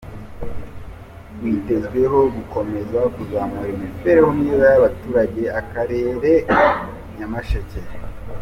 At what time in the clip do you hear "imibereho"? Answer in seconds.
3.75-4.29